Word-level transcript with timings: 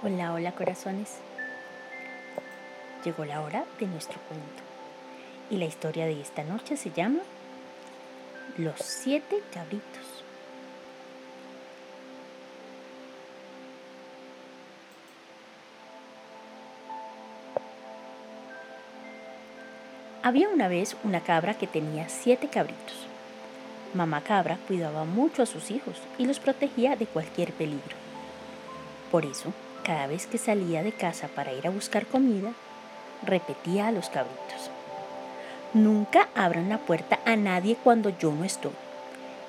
Hola, 0.00 0.32
hola 0.32 0.52
corazones. 0.52 1.16
Llegó 3.04 3.24
la 3.24 3.40
hora 3.40 3.64
de 3.80 3.86
nuestro 3.88 4.20
cuento. 4.28 4.62
Y 5.50 5.56
la 5.56 5.64
historia 5.64 6.06
de 6.06 6.20
esta 6.20 6.44
noche 6.44 6.76
se 6.76 6.92
llama 6.92 7.18
Los 8.56 8.78
siete 8.78 9.42
cabritos. 9.52 10.22
Había 20.22 20.48
una 20.48 20.68
vez 20.68 20.96
una 21.02 21.24
cabra 21.24 21.54
que 21.54 21.66
tenía 21.66 22.08
siete 22.08 22.46
cabritos. 22.46 23.08
Mamá 23.94 24.20
cabra 24.20 24.58
cuidaba 24.68 25.04
mucho 25.04 25.42
a 25.42 25.46
sus 25.46 25.72
hijos 25.72 25.96
y 26.18 26.26
los 26.26 26.38
protegía 26.38 26.94
de 26.94 27.06
cualquier 27.06 27.52
peligro. 27.52 27.96
Por 29.10 29.24
eso, 29.24 29.52
cada 29.88 30.06
vez 30.06 30.26
que 30.26 30.36
salía 30.36 30.82
de 30.82 30.92
casa 30.92 31.28
para 31.28 31.54
ir 31.54 31.66
a 31.66 31.70
buscar 31.70 32.04
comida, 32.04 32.52
repetía 33.24 33.86
a 33.86 33.90
los 33.90 34.10
cabritos. 34.10 34.70
Nunca 35.72 36.28
abran 36.34 36.68
la 36.68 36.76
puerta 36.76 37.20
a 37.24 37.36
nadie 37.36 37.74
cuando 37.82 38.10
yo 38.10 38.30
no 38.30 38.44
estoy. 38.44 38.74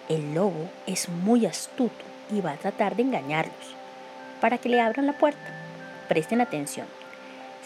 El 0.08 0.34
lobo 0.34 0.70
es 0.88 1.10
muy 1.10 1.46
astuto 1.46 2.06
y 2.32 2.40
va 2.40 2.54
a 2.54 2.58
tratar 2.58 2.96
de 2.96 3.02
engañarlos. 3.02 3.76
Para 4.40 4.58
que 4.58 4.70
le 4.70 4.80
abran 4.80 5.08
la 5.08 5.18
puerta, 5.18 5.44
presten 6.08 6.40
atención. 6.40 6.88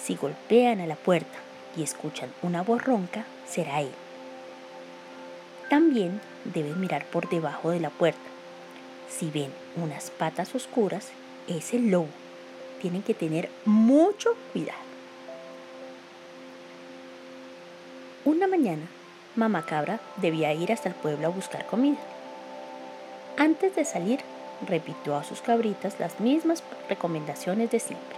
Si 0.04 0.16
golpean 0.16 0.82
a 0.82 0.88
la 0.88 0.96
puerta 0.96 1.38
y 1.78 1.84
escuchan 1.84 2.32
una 2.42 2.64
voz 2.64 2.84
ronca, 2.84 3.24
será 3.48 3.82
él. 3.82 3.92
También 5.70 6.20
deben 6.44 6.82
mirar 6.82 7.06
por 7.06 7.30
debajo 7.30 7.70
de 7.70 7.80
la 7.80 7.92
puerta. 7.92 8.20
Si 9.10 9.30
ven 9.30 9.52
unas 9.76 10.10
patas 10.10 10.56
oscuras, 10.56 11.10
es 11.48 11.76
el 11.76 11.92
lobo 11.92 12.23
tienen 12.84 13.02
que 13.02 13.14
tener 13.14 13.50
mucho 13.64 14.36
cuidado. 14.52 14.78
Una 18.26 18.46
mañana, 18.46 18.84
mamá 19.38 19.66
cabra 19.66 20.02
debía 20.18 20.54
ir 20.54 20.70
hasta 20.74 20.90
el 20.90 20.96
pueblo 20.96 21.28
a 21.28 21.30
buscar 21.30 21.66
comida. 21.66 21.98
Antes 23.38 23.74
de 23.78 23.86
salir, 23.86 24.20
repitió 24.68 25.16
a 25.16 25.24
sus 25.24 25.40
cabritas 25.42 25.98
las 25.98 26.20
mismas 26.20 26.62
recomendaciones 26.90 27.72
de 27.72 27.80
siempre. 27.80 28.18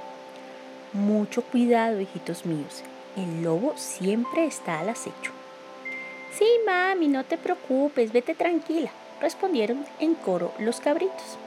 Mucho 0.93 1.43
cuidado, 1.43 2.01
hijitos 2.01 2.47
míos. 2.47 2.81
El 3.15 3.43
lobo 3.43 3.75
siempre 3.77 4.47
está 4.47 4.79
al 4.79 4.89
acecho. 4.89 5.31
Sí, 6.33 6.47
mami, 6.65 7.07
no 7.07 7.23
te 7.23 7.37
preocupes, 7.37 8.11
vete 8.11 8.33
tranquila, 8.33 8.89
respondieron 9.21 9.85
en 9.99 10.15
coro 10.15 10.53
los 10.57 10.79
cabritos. 10.79 11.37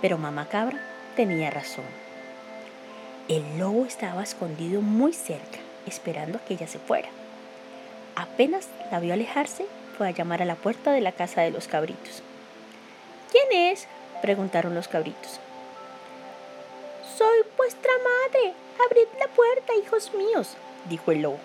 Pero 0.00 0.16
mamá 0.16 0.48
cabra 0.48 0.92
tenía 1.12 1.50
razón. 1.50 1.84
El 3.28 3.58
lobo 3.58 3.86
estaba 3.86 4.22
escondido 4.22 4.80
muy 4.80 5.12
cerca, 5.12 5.58
esperando 5.86 6.38
a 6.38 6.40
que 6.44 6.54
ella 6.54 6.66
se 6.66 6.78
fuera. 6.78 7.08
Apenas 8.16 8.68
la 8.90 9.00
vio 9.00 9.14
alejarse, 9.14 9.66
fue 9.96 10.08
a 10.08 10.10
llamar 10.10 10.42
a 10.42 10.46
la 10.46 10.56
puerta 10.56 10.92
de 10.92 11.00
la 11.00 11.12
casa 11.12 11.42
de 11.42 11.50
los 11.50 11.68
cabritos. 11.68 12.22
¿Quién 13.30 13.72
es? 13.72 13.86
preguntaron 14.20 14.74
los 14.74 14.88
cabritos. 14.88 15.40
Soy 17.16 17.42
vuestra 17.56 17.90
madre. 17.98 18.54
Abrid 18.86 19.08
la 19.18 19.28
puerta, 19.28 19.74
hijos 19.82 20.12
míos, 20.14 20.56
dijo 20.88 21.12
el 21.12 21.22
lobo. 21.22 21.38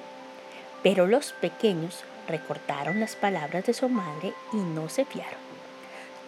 Pero 0.82 1.08
los 1.08 1.34
pequeños 1.34 2.04
recortaron 2.28 3.00
las 3.00 3.16
palabras 3.16 3.66
de 3.66 3.74
su 3.74 3.90
madre 3.90 4.34
y 4.54 4.58
no 4.58 4.90
se 4.90 5.06
fiaron. 5.06 5.40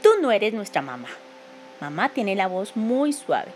Tú 0.01 0.09
no 0.21 0.31
eres 0.31 0.53
nuestra 0.53 0.81
mamá, 0.81 1.09
Mamá 1.79 2.09
tiene 2.09 2.35
la 2.35 2.47
voz 2.47 2.75
muy 2.75 3.13
suave 3.13 3.51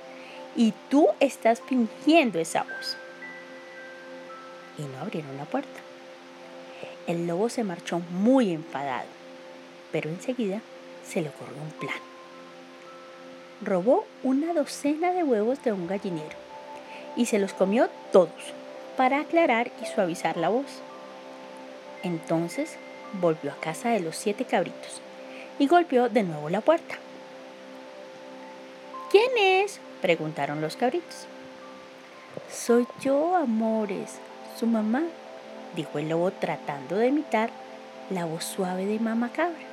y 0.56 0.74
tú 0.90 1.08
estás 1.20 1.62
fingiendo 1.62 2.40
esa 2.40 2.64
voz. 2.64 2.98
Y 4.78 4.84
no 4.84 5.00
abrieron 5.00 5.36
la 5.38 5.46
puerta. 5.46 5.80
El 7.06 7.28
lobo 7.28 7.50
se 7.50 7.64
marchó 7.64 8.00
muy 8.12 8.52
enfadado, 8.52 9.08
pero 9.92 10.10
enseguida 10.10 10.62
se 11.06 11.22
le 11.22 11.30
ocurrió 11.30 11.62
un 11.62 11.72
plan. 11.72 12.00
Robó 13.62 14.06
una 14.24 14.54
docena 14.54 15.12
de 15.12 15.24
huevos 15.24 15.62
de 15.64 15.74
un 15.74 15.88
gallinero 15.88 16.38
y 17.16 17.26
se 17.26 17.40
los 17.40 17.54
comió 17.54 17.90
todos 18.12 18.54
para 18.96 19.20
aclarar 19.20 19.72
y 19.82 19.86
suavizar 19.86 20.38
la 20.38 20.50
voz. 20.50 20.82
Entonces 22.04 22.78
volvió 23.20 23.52
a 23.52 23.60
casa 23.60 23.90
de 23.90 24.00
los 24.00 24.16
siete 24.16 24.46
cabritos 24.46 25.02
y 25.60 25.68
golpeó 25.68 26.10
de 26.10 26.24
nuevo 26.24 26.50
la 26.50 26.62
puerta. 26.62 26.98
¿Quién 29.34 29.64
es? 29.64 29.80
preguntaron 30.02 30.62
los 30.62 30.76
cabritos. 30.76 31.26
Soy 32.52 32.88
yo, 33.02 33.36
amores, 33.36 34.20
su 34.60 34.66
mamá, 34.66 35.04
dijo 35.76 35.98
el 35.98 36.10
lobo 36.10 36.32
tratando 36.32 36.98
de 36.98 37.08
imitar 37.08 37.50
la 38.10 38.26
voz 38.26 38.44
suave 38.44 38.86
de 38.86 39.00
mamá 39.00 39.32
cabra. 39.32 39.66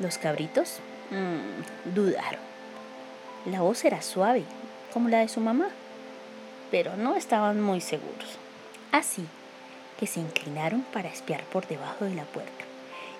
Los 0.00 0.18
cabritos 0.18 0.80
mm, 1.10 1.94
dudaron. 1.94 2.40
La 3.46 3.62
voz 3.62 3.84
era 3.84 4.02
suave, 4.02 4.44
como 4.92 5.08
la 5.08 5.20
de 5.20 5.28
su 5.28 5.40
mamá, 5.40 5.68
pero 6.70 6.96
no 6.96 7.16
estaban 7.16 7.60
muy 7.60 7.80
seguros. 7.80 8.38
Así 8.92 9.26
que 9.98 10.06
se 10.06 10.20
inclinaron 10.20 10.82
para 10.92 11.08
espiar 11.08 11.42
por 11.44 11.66
debajo 11.66 12.04
de 12.04 12.14
la 12.14 12.24
puerta 12.24 12.64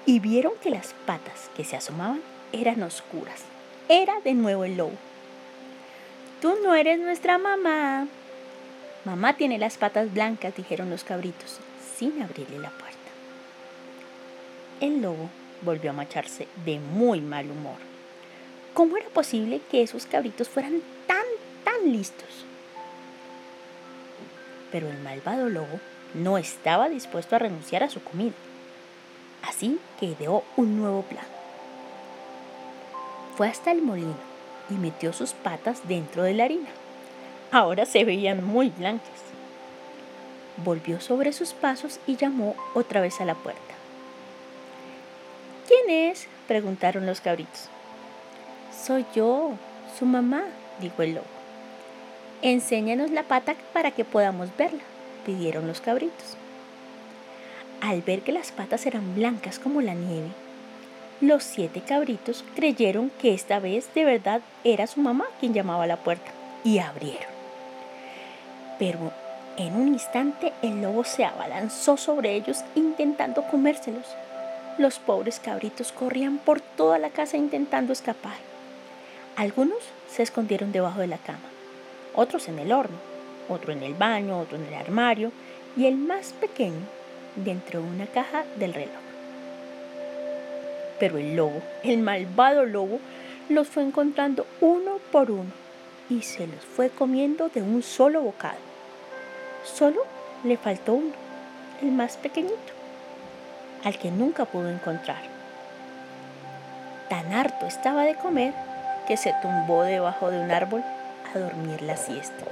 y 0.06 0.20
vieron 0.20 0.52
que 0.62 0.70
las 0.70 0.94
patas 1.06 1.50
que 1.56 1.64
se 1.64 1.76
asomaban 1.76 2.20
eran 2.52 2.82
oscuras 2.82 3.44
era 3.88 4.20
de 4.20 4.34
nuevo 4.34 4.64
el 4.64 4.76
lobo. 4.76 4.96
Tú 6.40 6.56
no 6.62 6.74
eres 6.74 6.98
nuestra 6.98 7.38
mamá. 7.38 8.06
Mamá 9.04 9.36
tiene 9.36 9.58
las 9.58 9.76
patas 9.76 10.12
blancas, 10.12 10.56
dijeron 10.56 10.90
los 10.90 11.04
cabritos, 11.04 11.58
sin 11.96 12.22
abrirle 12.22 12.58
la 12.58 12.70
puerta. 12.70 12.98
El 14.80 15.02
lobo 15.02 15.28
volvió 15.62 15.90
a 15.90 15.94
marcharse 15.94 16.48
de 16.64 16.78
muy 16.78 17.20
mal 17.20 17.50
humor. 17.50 17.76
¿Cómo 18.72 18.96
era 18.96 19.08
posible 19.08 19.60
que 19.70 19.82
esos 19.82 20.06
cabritos 20.06 20.48
fueran 20.48 20.80
tan, 21.06 21.24
tan 21.64 21.92
listos? 21.92 22.44
Pero 24.72 24.88
el 24.88 24.98
malvado 24.98 25.48
lobo 25.48 25.80
no 26.14 26.38
estaba 26.38 26.88
dispuesto 26.88 27.36
a 27.36 27.38
renunciar 27.38 27.82
a 27.84 27.90
su 27.90 28.02
comida. 28.02 28.34
Así 29.42 29.78
que 30.00 30.06
ideó 30.06 30.42
un 30.56 30.78
nuevo 30.78 31.02
plan. 31.02 31.26
Fue 33.36 33.48
hasta 33.48 33.72
el 33.72 33.82
molino 33.82 34.14
y 34.70 34.74
metió 34.74 35.12
sus 35.12 35.32
patas 35.32 35.86
dentro 35.88 36.22
de 36.22 36.34
la 36.34 36.44
harina. 36.44 36.68
Ahora 37.50 37.86
se 37.86 38.04
veían 38.04 38.44
muy 38.44 38.70
blancas. 38.70 39.08
Volvió 40.64 41.00
sobre 41.00 41.32
sus 41.32 41.52
pasos 41.52 41.98
y 42.06 42.16
llamó 42.16 42.54
otra 42.74 43.00
vez 43.00 43.20
a 43.20 43.24
la 43.24 43.34
puerta. 43.34 43.60
¿Quién 45.66 46.10
es? 46.10 46.28
preguntaron 46.46 47.06
los 47.06 47.20
cabritos. 47.20 47.68
Soy 48.84 49.04
yo, 49.14 49.52
su 49.98 50.06
mamá, 50.06 50.44
dijo 50.80 51.02
el 51.02 51.14
lobo. 51.14 51.26
Enséñanos 52.42 53.10
la 53.10 53.22
pata 53.22 53.54
para 53.72 53.90
que 53.90 54.04
podamos 54.04 54.54
verla, 54.56 54.82
pidieron 55.24 55.66
los 55.66 55.80
cabritos. 55.80 56.36
Al 57.80 58.02
ver 58.02 58.20
que 58.20 58.32
las 58.32 58.52
patas 58.52 58.86
eran 58.86 59.14
blancas 59.14 59.58
como 59.58 59.80
la 59.80 59.94
nieve, 59.94 60.28
los 61.20 61.44
siete 61.44 61.80
cabritos 61.80 62.44
creyeron 62.54 63.10
que 63.20 63.34
esta 63.34 63.60
vez 63.60 63.88
de 63.94 64.04
verdad 64.04 64.40
era 64.64 64.86
su 64.86 65.00
mamá 65.00 65.26
quien 65.40 65.54
llamaba 65.54 65.84
a 65.84 65.86
la 65.86 65.96
puerta 65.96 66.30
y 66.64 66.78
abrieron. 66.78 67.32
Pero 68.78 69.12
en 69.56 69.76
un 69.76 69.88
instante 69.88 70.52
el 70.62 70.82
lobo 70.82 71.04
se 71.04 71.24
abalanzó 71.24 71.96
sobre 71.96 72.34
ellos 72.34 72.64
intentando 72.74 73.42
comérselos. 73.42 74.06
Los 74.78 74.98
pobres 74.98 75.38
cabritos 75.38 75.92
corrían 75.92 76.38
por 76.38 76.60
toda 76.60 76.98
la 76.98 77.10
casa 77.10 77.36
intentando 77.36 77.92
escapar. 77.92 78.36
Algunos 79.36 79.78
se 80.10 80.24
escondieron 80.24 80.72
debajo 80.72 81.00
de 81.00 81.06
la 81.06 81.18
cama, 81.18 81.38
otros 82.14 82.48
en 82.48 82.58
el 82.58 82.72
horno, 82.72 82.96
otro 83.48 83.72
en 83.72 83.82
el 83.82 83.94
baño, 83.94 84.40
otro 84.40 84.56
en 84.56 84.66
el 84.66 84.74
armario 84.74 85.30
y 85.76 85.86
el 85.86 85.96
más 85.96 86.32
pequeño 86.32 86.86
dentro 87.36 87.80
de 87.80 87.88
una 87.88 88.06
caja 88.06 88.44
del 88.58 88.74
reloj. 88.74 89.03
Pero 90.98 91.18
el 91.18 91.36
lobo, 91.36 91.60
el 91.82 91.98
malvado 91.98 92.64
lobo, 92.64 93.00
los 93.48 93.68
fue 93.68 93.82
encontrando 93.82 94.46
uno 94.60 94.98
por 95.12 95.30
uno 95.30 95.50
y 96.08 96.22
se 96.22 96.46
los 96.46 96.64
fue 96.64 96.90
comiendo 96.90 97.48
de 97.48 97.62
un 97.62 97.82
solo 97.82 98.22
bocado. 98.22 98.58
Solo 99.64 100.02
le 100.44 100.56
faltó 100.56 100.94
uno, 100.94 101.12
el 101.82 101.90
más 101.90 102.16
pequeñito, 102.16 102.72
al 103.82 103.98
que 103.98 104.10
nunca 104.10 104.44
pudo 104.44 104.68
encontrar. 104.68 105.22
Tan 107.08 107.32
harto 107.32 107.66
estaba 107.66 108.04
de 108.04 108.16
comer 108.16 108.54
que 109.06 109.16
se 109.16 109.34
tumbó 109.42 109.82
debajo 109.82 110.30
de 110.30 110.40
un 110.40 110.50
árbol 110.50 110.82
a 111.34 111.38
dormir 111.38 111.82
la 111.82 111.96
siesta. 111.96 112.44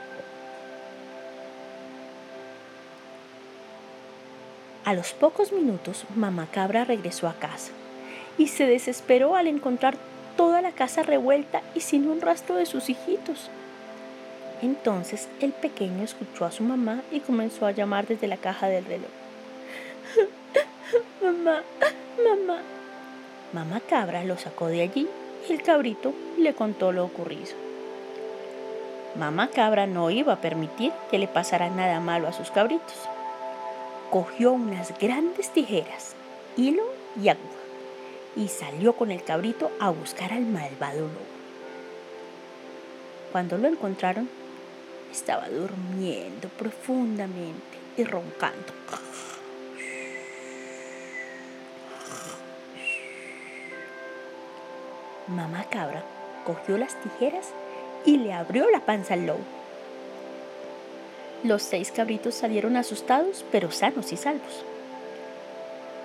A 4.85 4.95
los 4.95 5.13
pocos 5.13 5.53
minutos, 5.53 6.05
mamá 6.17 6.49
cabra 6.51 6.85
regresó 6.85 7.29
a 7.29 7.35
casa 7.35 7.71
y 8.39 8.49
se 8.49 8.67
desesperó 8.67 9.37
al 9.37 9.47
encontrar 9.47 9.97
toda 10.37 10.63
la 10.63 10.73
casa 10.73 11.03
revuelta 11.03 11.63
y 11.75 11.81
sin 11.81 12.09
un 12.09 12.21
rastro 12.21 12.57
de 12.57 12.67
sus 12.67 12.89
hijitos. 12.89 13.51
Entonces 14.63 15.29
el 15.41 15.53
pequeño 15.53 16.05
escuchó 16.05 16.45
a 16.45 16.53
su 16.53 16.63
mamá 16.63 17.03
y 17.11 17.21
comenzó 17.21 17.67
a 17.67 17.73
llamar 17.73 18.07
desde 18.07 18.29
la 18.29 18.37
caja 18.37 18.69
del 18.69 18.85
reloj. 18.85 19.11
mamá, 21.23 21.63
mamá. 22.25 22.59
Mamá 23.53 23.81
cabra 23.81 24.25
lo 24.25 24.39
sacó 24.39 24.69
de 24.69 24.83
allí 24.83 25.09
y 25.49 25.53
el 25.53 25.63
cabrito 25.63 26.15
le 26.39 26.55
contó 26.55 26.93
lo 26.93 27.05
ocurrido. 27.05 27.53
Mamá 29.17 29.49
cabra 29.49 29.87
no 29.87 30.11
iba 30.11 30.33
a 30.33 30.41
permitir 30.41 30.93
que 31.11 31.19
le 31.19 31.29
pasara 31.29 31.69
nada 31.69 32.01
malo 32.01 32.29
a 32.29 32.33
sus 32.33 32.51
cabritos. 32.51 32.97
Cogió 34.11 34.53
unas 34.53 34.97
grandes 34.99 35.51
tijeras, 35.51 36.15
hilo 36.57 36.85
y 37.21 37.29
agua 37.29 37.62
y 38.37 38.49
salió 38.49 38.95
con 38.95 39.11
el 39.11 39.23
cabrito 39.23 39.71
a 39.81 39.91
buscar 39.91 40.33
al 40.33 40.43
malvado 40.43 41.01
lobo. 41.01 41.43
Cuando 43.31 43.59
lo 43.59 43.69
encontraron, 43.69 44.29
estaba 45.11 45.49
durmiendo 45.49 46.49
profundamente 46.49 47.79
y 47.97 48.05
roncando. 48.05 48.73
Mamá 55.29 55.65
cabra 55.71 56.03
cogió 56.45 56.77
las 56.77 57.01
tijeras 57.01 57.51
y 58.05 58.19
le 58.19 58.33
abrió 58.33 58.69
la 58.71 58.81
panza 58.81 59.15
al 59.15 59.27
lobo. 59.27 59.45
Los 61.45 61.63
seis 61.63 61.91
cabritos 61.91 62.35
salieron 62.35 62.77
asustados, 62.77 63.45
pero 63.51 63.71
sanos 63.71 64.13
y 64.13 64.17
salvos. 64.17 64.65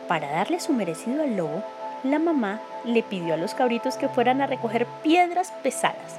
Para 0.08 0.32
darle 0.32 0.60
su 0.60 0.74
merecido 0.74 1.24
al 1.24 1.36
lobo, 1.36 1.64
la 2.04 2.20
mamá 2.20 2.62
le 2.86 3.04
pidió 3.04 3.34
a 3.34 3.38
los 3.38 3.54
cabritos 3.54 3.96
que 3.98 4.10
fueran 4.10 4.42
a 4.42 4.48
recoger 4.48 4.86
piedras 5.04 5.52
pesadas 5.64 6.18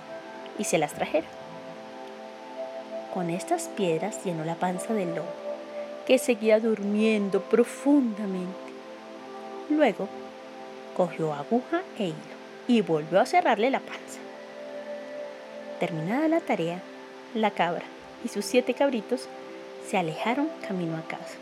y 0.59 0.65
se 0.65 0.79
las 0.79 0.93
trajeron. 0.93 1.31
Con 3.15 3.31
estas 3.31 3.69
piedras 3.69 4.25
llenó 4.25 4.45
la 4.45 4.55
panza 4.55 4.95
del 4.95 5.15
lobo, 5.15 5.29
que 6.07 6.19
seguía 6.19 6.61
durmiendo 6.61 7.41
profundamente. 7.41 8.57
Luego 9.71 10.09
cogió 10.97 11.33
aguja 11.33 11.83
e 11.99 12.07
hilo 12.07 12.17
y 12.67 12.83
volvió 12.83 13.21
a 13.21 13.27
cerrarle 13.27 13.71
la 13.71 13.81
panza. 13.81 14.21
Terminada 15.81 16.29
la 16.29 16.41
tarea, 16.41 16.81
la 17.35 17.51
cabra 17.51 17.85
y 18.25 18.29
sus 18.29 18.45
siete 18.45 18.75
cabritos 18.75 19.29
se 19.89 19.97
alejaron 19.97 20.49
camino 20.67 20.97
a 20.97 21.03
casa. 21.03 21.37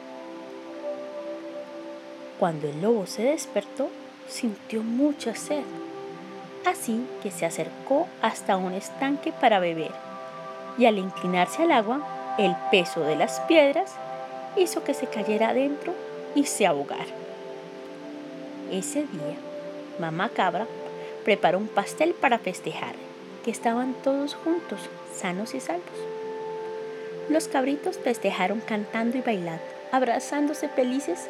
Cuando 2.39 2.69
el 2.69 2.83
lobo 2.83 3.07
se 3.07 3.23
despertó, 3.23 3.89
sintió 4.29 4.83
mucha 4.83 5.35
sed, 5.35 5.65
así 6.67 7.07
que 7.23 7.31
se 7.31 7.47
acercó 7.47 8.07
hasta 8.23 8.57
un 8.57 8.73
estanque 8.73 9.33
para 9.33 9.61
beber, 9.61 9.93
y 10.79 10.87
al 10.87 10.99
inclinarse 10.99 11.63
al 11.63 11.73
agua, 11.73 12.35
el 12.39 12.55
peso 12.71 13.01
de 13.01 13.17
las 13.17 13.41
piedras 13.43 13.95
hizo 14.57 14.85
que 14.85 14.95
se 14.95 15.07
cayera 15.07 15.51
adentro 15.51 15.95
y 16.35 16.45
se 16.45 16.67
ahogara. 16.67 17.05
Ese 18.71 19.01
día, 19.03 19.37
mamá 19.99 20.29
cabra 20.29 20.67
preparó 21.25 21.59
un 21.59 21.69
pastel 21.69 22.15
para 22.15 22.39
festejar, 22.39 22.95
que 23.45 23.51
estaban 23.51 23.95
todos 24.03 24.35
juntos, 24.35 24.81
sanos 25.15 25.55
y 25.55 25.61
salvos. 25.61 25.99
Los 27.29 27.49
cabritos 27.49 27.99
festejaron 27.99 28.61
cantando 28.61 29.19
y 29.19 29.21
bailando, 29.21 29.63
abrazándose 29.93 30.69
felices 30.69 31.29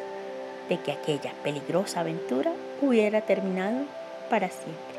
de 0.69 0.79
que 0.79 0.91
aquella 0.91 1.33
peligrosa 1.43 2.01
aventura 2.01 2.51
hubiera 2.81 3.21
terminado 3.21 3.85
para 4.29 4.49
siempre. 4.49 4.97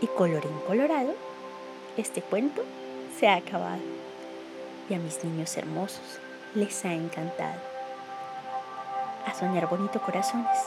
Y 0.00 0.06
colorín 0.06 0.58
colorado, 0.66 1.14
este 1.96 2.22
cuento 2.22 2.62
se 3.18 3.28
ha 3.28 3.36
acabado. 3.36 3.82
Y 4.88 4.94
a 4.94 4.98
mis 4.98 5.24
niños 5.24 5.56
hermosos 5.56 6.18
les 6.54 6.84
ha 6.84 6.92
encantado. 6.92 7.60
A 9.26 9.34
soñar 9.34 9.68
bonito 9.68 10.00
corazones. 10.00 10.58